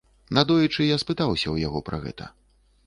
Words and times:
Надоечы 0.37 0.87
я 0.87 0.97
спытаўся 1.03 1.43
ў 1.51 1.55
яго 1.69 1.79
пра 1.91 1.97
гэта. 2.09 2.33